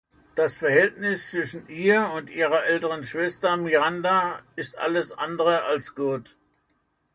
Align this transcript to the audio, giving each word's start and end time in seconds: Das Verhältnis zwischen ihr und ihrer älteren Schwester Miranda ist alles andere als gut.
Das 0.33 0.57
Verhältnis 0.57 1.29
zwischen 1.29 1.67
ihr 1.69 2.09
und 2.15 2.31
ihrer 2.31 2.65
älteren 2.65 3.03
Schwester 3.03 3.55
Miranda 3.55 4.41
ist 4.55 4.75
alles 4.79 5.11
andere 5.11 5.61
als 5.65 5.93
gut. 5.93 6.35